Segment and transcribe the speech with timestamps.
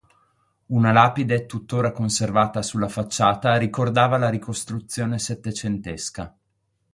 [0.69, 6.35] Una lapide, tuttora conservata sulla facciata, ricordava la ricostruzione settecentesca.